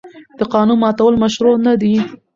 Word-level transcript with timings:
د 0.37 0.39
قانون 0.53 0.77
ماتول 0.83 1.13
مشروع 1.23 1.57
نه 1.65 1.73
دي. 1.81 1.93